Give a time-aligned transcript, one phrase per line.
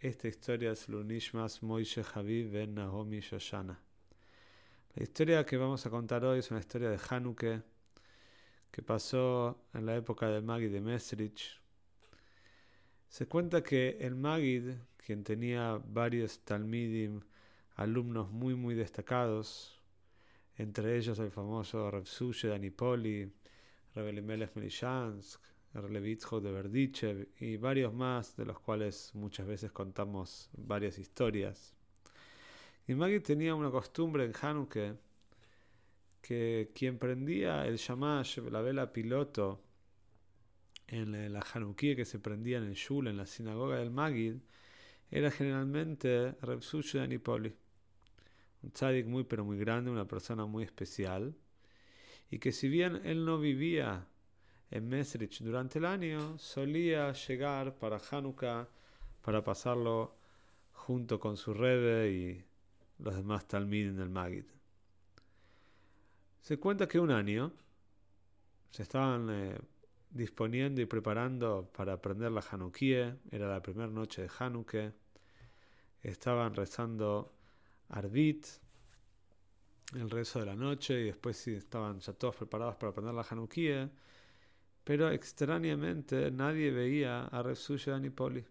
[0.00, 3.80] Esta historia es Lunishmas Moishe Ben Naomi Shoshana.
[4.94, 7.64] La historia que vamos a contar hoy es una historia de Hanukkah
[8.70, 11.60] que pasó en la época del Magid de Mesrich.
[13.08, 14.70] Se cuenta que el Magid,
[15.04, 17.20] quien tenía varios Talmidim,
[17.74, 19.82] alumnos muy muy destacados,
[20.58, 23.28] entre ellos el famoso Rav Sushe Danipoli,
[23.96, 25.40] Rav Elimelech Melishansk,
[25.72, 31.76] De Berdichev y varios más, de los cuales muchas veces contamos varias historias.
[32.86, 34.96] Y Maggie tenía una costumbre en Hanukkah
[36.20, 39.62] que quien prendía el Shamash, la vela piloto,
[40.88, 44.36] en la Hanukkah que se prendía en el Shul, en la sinagoga del Magid,
[45.10, 47.54] era generalmente Reb de Anipoli,
[48.62, 51.34] un tzadik muy pero muy grande, una persona muy especial,
[52.30, 54.06] y que si bien él no vivía
[54.70, 58.68] en Mesrich durante el año, solía llegar para Hanukkah
[59.22, 60.16] para pasarlo
[60.72, 62.44] junto con su Rebe y
[62.98, 64.44] los demás Talmid en el Magid.
[66.40, 67.52] Se cuenta que un año
[68.70, 69.58] se estaban eh,
[70.10, 74.92] disponiendo y preparando para aprender la Hanukkah, era la primera noche de Hanukkah,
[76.02, 77.34] estaban rezando
[77.90, 78.46] Arbit,
[79.94, 83.90] el rezo de la noche, y después estaban ya todos preparados para aprender la Hanukkah,
[84.88, 88.42] pero extrañamente nadie veía a Resuya Anipoli.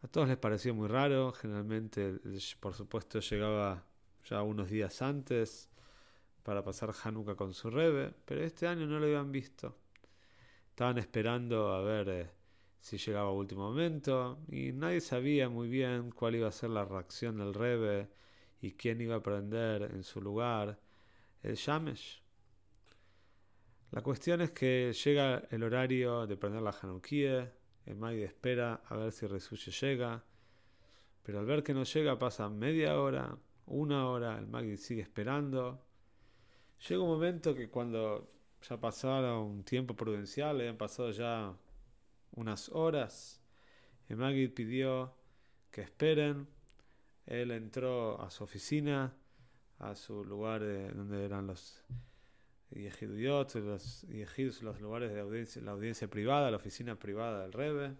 [0.00, 2.20] A todos les pareció muy raro, generalmente,
[2.58, 3.84] por supuesto, llegaba
[4.24, 5.68] ya unos días antes
[6.42, 9.76] para pasar Hanukkah con su rebe, pero este año no lo habían visto.
[10.70, 12.30] Estaban esperando a ver eh,
[12.80, 16.86] si llegaba a último momento y nadie sabía muy bien cuál iba a ser la
[16.86, 18.08] reacción del rebe
[18.62, 20.80] y quién iba a prender en su lugar
[21.42, 22.23] el Shamesh.
[23.94, 27.48] La cuestión es que llega el horario de prender la Hanukkah,
[27.86, 30.24] el Magdi espera a ver si Resuche llega,
[31.22, 35.86] pero al ver que no llega pasa media hora, una hora, el Magdi sigue esperando.
[36.88, 38.32] Llega un momento que cuando
[38.68, 41.56] ya pasara un tiempo prudencial, han pasado ya
[42.32, 43.40] unas horas,
[44.08, 45.14] el Magid pidió
[45.70, 46.48] que esperen.
[47.26, 49.16] Él entró a su oficina,
[49.78, 50.62] a su lugar
[50.96, 51.84] donde eran los
[52.74, 57.52] y Ejiduyot, los Ejidus, los lugares de audiencia, la audiencia privada, la oficina privada del
[57.52, 57.94] Rebe.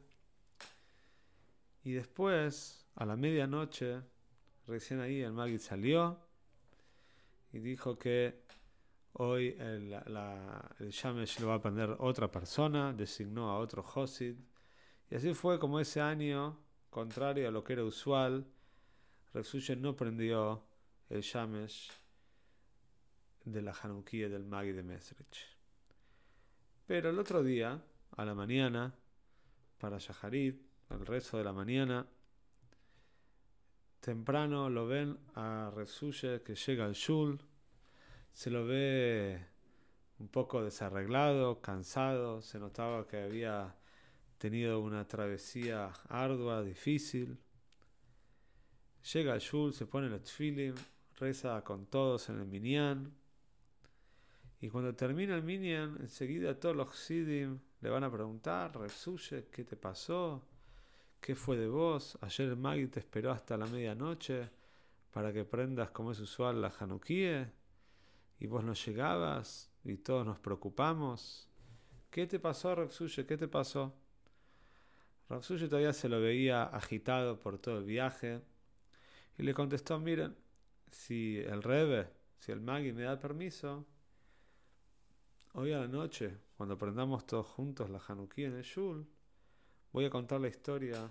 [1.84, 4.00] Y después, a la medianoche,
[4.66, 6.18] recién ahí el Magid salió
[7.52, 8.42] y dijo que
[9.12, 14.34] hoy el, la, el Shamesh lo va a aprender otra persona, designó a otro Josid.
[15.08, 16.58] Y así fue como ese año,
[16.90, 18.44] contrario a lo que era usual,
[19.32, 20.64] Resuye no prendió
[21.10, 21.90] el Shamesh
[23.44, 25.56] de la Hanukkah del Magi de Mesrich.
[26.86, 27.82] Pero el otro día,
[28.16, 28.94] a la mañana,
[29.78, 30.60] para Shaharit,
[30.90, 32.06] el resto de la mañana,
[34.00, 37.40] temprano lo ven a Resuye que llega al Shul,
[38.32, 39.46] se lo ve
[40.18, 43.74] un poco desarreglado, cansado, se notaba que había
[44.38, 47.38] tenido una travesía ardua, difícil.
[49.12, 50.74] Llega al Shul, se pone el tfilim,
[51.18, 53.23] reza con todos en el minyan
[54.64, 59.62] y cuando termina el Minyan, enseguida todos los Sidim le van a preguntar, Resuye, ¿qué
[59.62, 60.42] te pasó?
[61.20, 62.16] ¿Qué fue de vos?
[62.22, 64.48] Ayer el Magi te esperó hasta la medianoche
[65.10, 67.52] para que prendas como es usual la Hanukkah
[68.40, 71.46] y vos no llegabas y todos nos preocupamos.
[72.10, 73.26] ¿Qué te pasó, Rapsuye?
[73.26, 73.94] ¿Qué te pasó?
[75.28, 78.40] Rapsuye todavía se lo veía agitado por todo el viaje
[79.36, 80.34] y le contestó, miren,
[80.90, 82.08] si el Rebe,
[82.38, 83.84] si el Magi me da permiso,
[85.56, 89.06] Hoy a la noche, cuando aprendamos todos juntos la Hanukkah en el Shul,
[89.92, 91.08] voy a contar la historia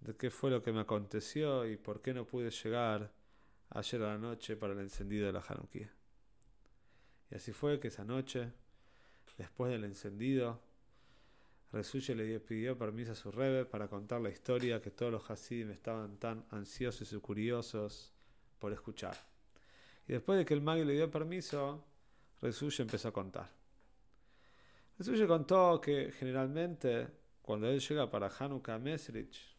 [0.00, 3.10] de qué fue lo que me aconteció y por qué no pude llegar
[3.70, 5.90] ayer a la noche para el encendido de la Hanukkah.
[7.30, 8.52] Y así fue que esa noche,
[9.38, 10.60] después del encendido,
[11.72, 15.70] Resulye le pidió permiso a su rebe para contar la historia que todos los Hasidim
[15.70, 18.12] estaban tan ansiosos y curiosos
[18.58, 19.16] por escuchar.
[20.06, 21.82] Y después de que el mago le dio permiso,
[22.40, 23.50] Resulye empezó a contar.
[24.98, 27.08] Resulye contó que generalmente
[27.42, 29.54] cuando él llega para Hanukkah Mesrich,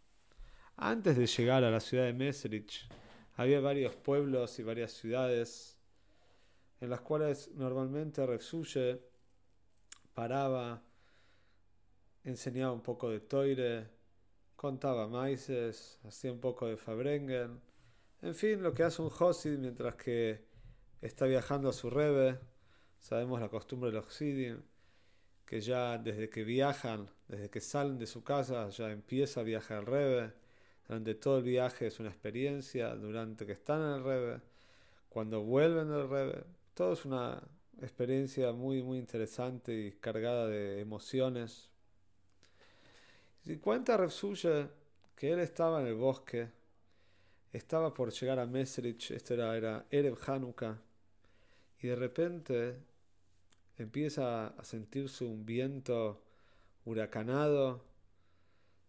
[0.77, 2.87] Antes de llegar a la ciudad de Mesrich,
[3.35, 5.77] había varios pueblos y varias ciudades
[6.81, 9.01] en las cuales normalmente Refsuye
[10.13, 10.83] paraba,
[12.23, 13.89] enseñaba un poco de toire,
[14.55, 17.61] contaba maices, hacía un poco de Fabrengen,
[18.21, 20.45] en fin, lo que hace un Hosid mientras que
[21.01, 22.39] está viajando a su Rebe.
[23.07, 24.63] Sabemos la costumbre de los Sidim,
[25.45, 29.77] que ya desde que viajan, desde que salen de su casa, ya empieza a viajar
[29.77, 30.33] al Rebe.
[30.87, 34.41] Durante todo el viaje es una experiencia, durante que están en el Rebe,
[35.07, 37.43] cuando vuelven del Rebe, todo es una
[37.79, 41.69] experiencia muy, muy interesante y cargada de emociones.
[43.45, 44.67] Y cuenta Repsuye
[45.15, 46.49] que él estaba en el bosque,
[47.53, 50.81] estaba por llegar a Mesrich, esto era, era Erev Hanukkah,
[51.81, 52.94] y de repente
[53.77, 56.21] empieza a sentirse un viento
[56.85, 57.83] huracanado,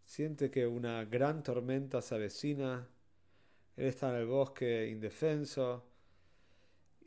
[0.05, 2.89] siente que una gran tormenta se avecina,
[3.77, 5.85] él está en el bosque indefenso,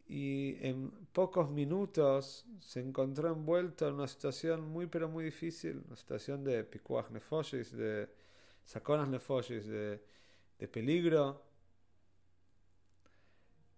[0.09, 5.95] y en pocos minutos se encontró envuelto en una situación muy pero muy difícil, una
[5.95, 8.09] situación de picuaj nefoshes, de
[8.65, 10.01] saconas nefoshes, de,
[10.57, 11.43] de peligro.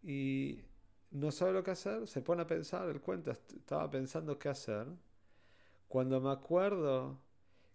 [0.04, 0.62] Y
[1.12, 4.88] no sabe lo que hacer, se pone a pensar, él cuenta, estaba pensando qué hacer,
[5.88, 7.20] cuando me acuerdo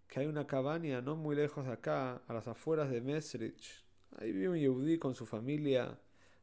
[0.07, 3.83] que hay una cabaña no muy lejos de acá, a las afueras de Mesrich,
[4.17, 5.97] ahí vive un yehudí con su familia,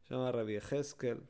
[0.06, 1.22] se llama Rabbi Heskel,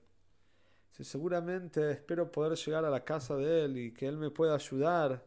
[1.03, 5.25] seguramente espero poder llegar a la casa de él y que él me pueda ayudar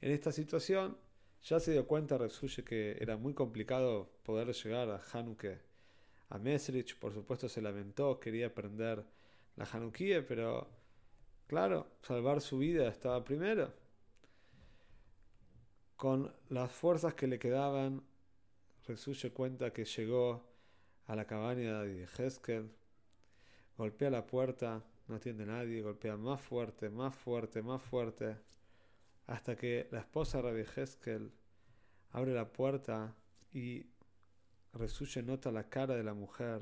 [0.00, 0.96] en esta situación,
[1.42, 5.58] ya se dio cuenta Repsuye que era muy complicado poder llegar a Hanukkah.
[6.28, 9.04] A Mesrich, por supuesto, se lamentó, quería aprender
[9.56, 10.68] la Hanukkah, pero
[11.46, 13.72] claro, salvar su vida estaba primero.
[15.96, 18.02] Con las fuerzas que le quedaban,
[18.86, 20.42] Repsuye cuenta que llegó
[21.06, 22.70] a la cabaña de Heskel,
[23.76, 28.36] golpea la puerta, no atiende nadie, golpea más fuerte, más fuerte, más fuerte,
[29.26, 31.30] hasta que la esposa Rabbi Heskel
[32.12, 33.14] abre la puerta
[33.52, 33.86] y
[34.72, 36.60] Resuye nota la cara de la mujer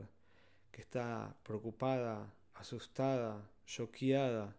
[0.71, 4.55] que está preocupada, asustada, choqueada.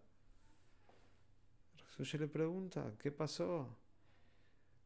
[1.97, 3.77] Resuye le pregunta, ¿qué pasó?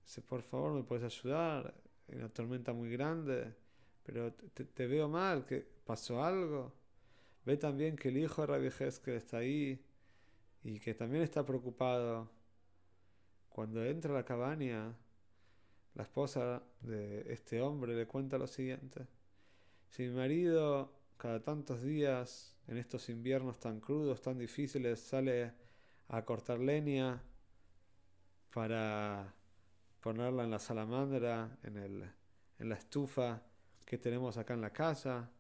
[0.03, 1.73] Dice, por favor, ¿me puedes ayudar?
[2.09, 3.53] Hay una tormenta muy grande,
[4.03, 6.73] pero te, veo mal, ¿qué pasó algo?
[7.45, 8.69] Ve también que el hijo de Rabbi
[9.03, 9.85] que está ahí
[10.63, 12.29] y que también está preocupado.
[13.49, 14.95] Cuando entra a la cabaña,
[15.93, 19.05] la esposa de este hombre le cuenta lo siguiente.
[19.89, 20.91] Si mi marido
[21.23, 25.53] cada tantos días, en estos inviernos tan crudos, tan difíciles, sale
[26.09, 27.23] a cortar leña
[28.53, 29.33] para
[30.01, 32.03] ponerla en la salamandra, en, el,
[32.59, 33.41] en la estufa
[33.85, 35.31] que tenemos acá en la casa,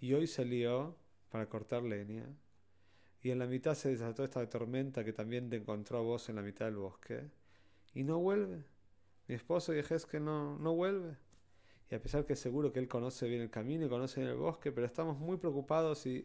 [0.00, 0.96] y hoy salió
[1.28, 2.26] para cortar leña.
[3.22, 6.34] Y en la mitad se desató esta tormenta que también te encontró a vos en
[6.34, 7.30] la mitad del bosque.
[7.94, 8.64] Y no vuelve.
[9.28, 11.16] Mi esposo dije es que no, no vuelve.
[11.90, 14.38] Y a pesar que seguro que él conoce bien el camino y conoce bien el
[14.38, 16.24] bosque, pero estamos muy preocupados y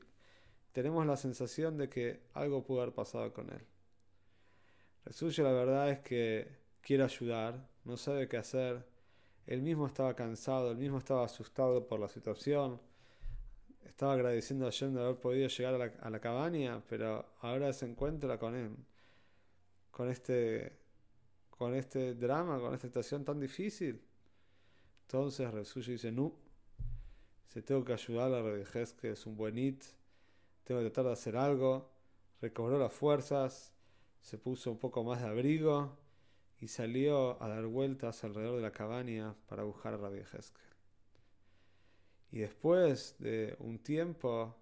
[0.72, 3.62] tenemos la sensación de que algo pudo haber pasado con él.
[5.06, 6.48] El suyo la verdad es que
[6.82, 8.86] quiere ayudar, no sabe qué hacer.
[9.46, 12.80] Él mismo estaba cansado, él mismo estaba asustado por la situación
[13.94, 18.40] estaba agradeciendo a Shem de haber podido llegar a la, cabaña, pero ahora se encuentra
[18.40, 18.76] con él,
[19.92, 20.80] con este,
[21.50, 24.02] con este drama, con esta situación tan difícil.
[25.04, 26.34] Entonces Resuyo dice, no,
[27.48, 28.64] se tengo que ayudar a la
[29.00, 29.84] que es un buen it,
[30.64, 31.90] tengo que tratar de hacer algo,
[32.42, 33.74] recobró las fuerzas,
[34.22, 35.98] se puso un poco más de abrigo
[36.60, 40.24] y salió a dar vueltas alrededor de la cabaña para buscar a Rabbi
[42.34, 44.56] y después de un tiempo,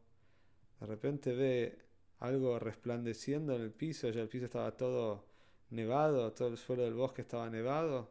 [0.81, 1.79] de repente ve
[2.19, 5.23] algo resplandeciendo en el piso, ya el piso estaba todo
[5.69, 8.09] nevado, todo el suelo del bosque estaba nevado,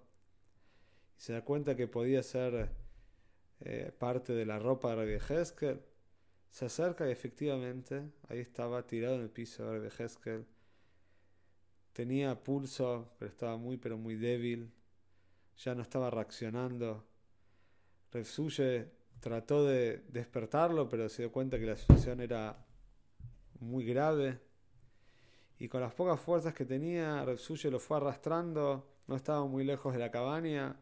[1.20, 2.70] se da cuenta que podía ser
[3.60, 5.82] eh, parte de la ropa de Rabbi Heskel.
[6.48, 10.46] Se acerca y efectivamente ahí estaba tirado en el piso de Rabbi Heskel.
[11.92, 14.72] Tenía pulso, pero estaba muy, pero muy débil.
[15.58, 17.06] Ya no estaba reaccionando.
[18.12, 18.88] Refsuye
[19.20, 22.64] trató de despertarlo, pero se dio cuenta que la situación era
[23.58, 24.40] muy grave.
[25.58, 29.92] Y con las pocas fuerzas que tenía, Repsuye lo fue arrastrando, no estaba muy lejos
[29.92, 30.80] de la cabaña,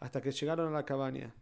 [0.00, 1.34] hasta que llegaron a la cabaña.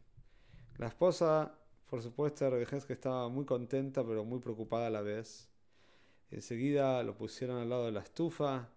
[0.78, 1.54] La esposa,
[1.88, 2.50] por supuesto,
[2.86, 5.48] que estaba muy contenta, pero muy preocupada a la vez.
[6.30, 8.68] Enseguida lo pusieron al lado de la estufa,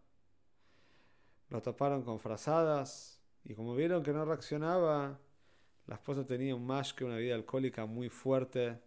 [1.49, 5.19] lo taparon con frazadas, y como vieron que no reaccionaba,
[5.87, 8.79] La esposa tenía un mashke, una vida alcohólica muy fuerte,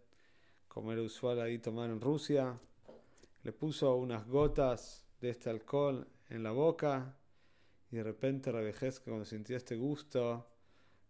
[0.69, 2.57] como era usual ahí tomar en Rusia.
[3.43, 7.17] Le puso unas gotas de este alcohol en la boca
[7.91, 10.52] y de repente que cuando sintió este gusto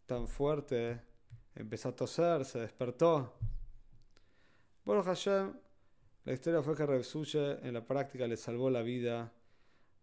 [0.07, 1.01] tan fuerte,
[1.55, 3.35] empezó a toser, se despertó.
[4.85, 5.53] Bueno, Hashem,
[6.25, 7.05] la historia fue que Reb
[7.63, 9.33] en la práctica le salvó la vida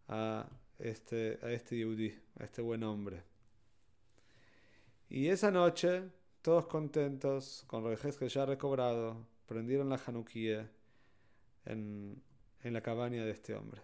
[0.08, 3.24] a este, a este Yehudi, a este buen hombre.
[5.10, 6.04] Y esa noche,
[6.42, 10.70] todos contentos, con que ya recobrado, prendieron la Hanukkah
[11.66, 12.22] en,
[12.64, 13.82] en la cabaña de este hombre.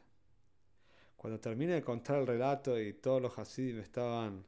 [1.18, 4.46] Cuando terminé de contar el relato y todos los Hasidim estaban,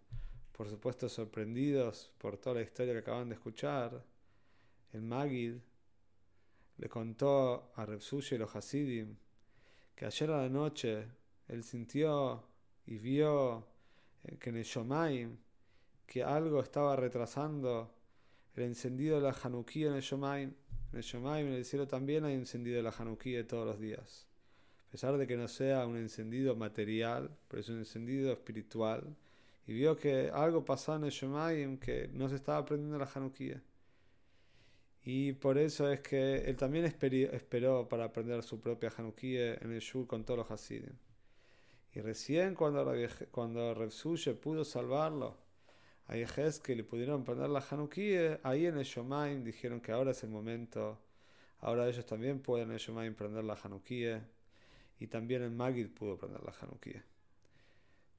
[0.57, 4.03] por supuesto, sorprendidos por toda la historia que acaban de escuchar,
[4.91, 5.53] el Magid
[6.77, 9.15] le contó a Repsuya y los Hasidim
[9.95, 11.07] que ayer a la noche
[11.47, 12.43] él sintió
[12.87, 13.67] y vio
[14.39, 15.37] que en el Shomaim
[16.07, 17.93] que algo estaba retrasando
[18.55, 20.53] el encendido de la Hanukkah en el Shomaim.
[20.91, 24.25] En el Shomaim, en el cielo también hay encendido de la Hanukkah todos los días.
[24.87, 29.15] A pesar de que no sea un encendido material, pero es un encendido espiritual.
[29.67, 33.61] Y vio que algo pasaba en el Shomaim que no se estaba aprendiendo la Hanukkah.
[35.03, 39.79] Y por eso es que él también esperó para aprender su propia Hanukkah en el
[39.79, 40.95] Shul con todos los Hasidim.
[41.93, 42.93] Y recién cuando,
[43.31, 43.75] cuando
[44.41, 45.37] pudo salvarlo,
[46.07, 46.13] a
[46.63, 50.29] que le pudieron poner la Hanukkah, ahí en el Shomaim dijeron que ahora es el
[50.29, 50.97] momento,
[51.59, 54.25] ahora ellos también pueden en el Shomaim prender la Hanukkah,
[54.99, 57.16] y también el Magid pudo prender la Hanukkah.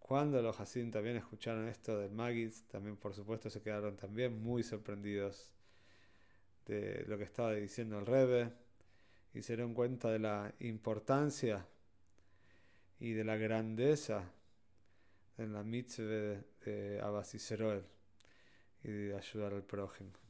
[0.08, 4.62] Cuando los Hasidim también escucharon esto del Magid, también por supuesto se quedaron también muy
[4.62, 5.50] sorprendidos
[6.64, 8.50] de lo que estaba diciendo el Rebbe
[9.34, 11.66] y se dieron cuenta de la importancia
[12.98, 14.32] y de la grandeza
[15.36, 17.82] en la mitzvah de, de
[18.84, 20.27] y de ayudar al prójimo.